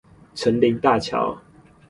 [0.33, 1.37] 城林大橋